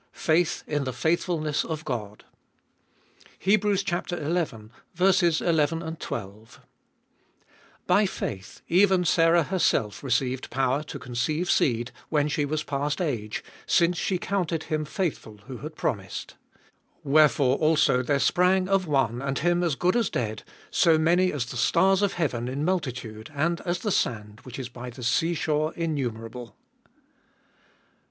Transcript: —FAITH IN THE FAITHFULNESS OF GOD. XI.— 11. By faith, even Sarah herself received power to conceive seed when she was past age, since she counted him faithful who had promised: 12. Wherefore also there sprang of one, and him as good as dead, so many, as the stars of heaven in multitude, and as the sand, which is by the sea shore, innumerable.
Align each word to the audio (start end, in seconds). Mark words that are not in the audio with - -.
—FAITH 0.13 0.63
IN 0.65 0.83
THE 0.85 0.93
FAITHFULNESS 0.93 1.63
OF 1.63 1.85
GOD. 1.85 2.25
XI.— 3.39 4.03
11. 4.11 4.71
By 7.85 8.05
faith, 8.07 8.61
even 8.67 9.05
Sarah 9.05 9.43
herself 9.43 10.03
received 10.03 10.49
power 10.49 10.81
to 10.81 10.97
conceive 10.97 11.51
seed 11.51 11.91
when 12.09 12.27
she 12.27 12.45
was 12.45 12.63
past 12.63 12.99
age, 12.99 13.43
since 13.67 13.95
she 13.95 14.17
counted 14.17 14.63
him 14.63 14.85
faithful 14.85 15.37
who 15.45 15.57
had 15.57 15.75
promised: 15.75 16.29
12. 17.03 17.13
Wherefore 17.13 17.57
also 17.57 18.01
there 18.01 18.17
sprang 18.17 18.67
of 18.67 18.87
one, 18.87 19.21
and 19.21 19.37
him 19.37 19.61
as 19.61 19.75
good 19.75 19.95
as 19.95 20.09
dead, 20.09 20.41
so 20.71 20.97
many, 20.97 21.31
as 21.31 21.45
the 21.45 21.57
stars 21.57 22.01
of 22.01 22.13
heaven 22.13 22.47
in 22.47 22.65
multitude, 22.65 23.29
and 23.35 23.61
as 23.67 23.77
the 23.77 23.91
sand, 23.91 24.39
which 24.41 24.57
is 24.57 24.67
by 24.67 24.89
the 24.89 25.03
sea 25.03 25.35
shore, 25.35 25.71
innumerable. 25.75 26.55